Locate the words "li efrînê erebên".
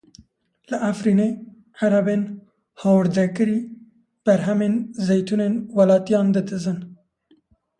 0.71-2.21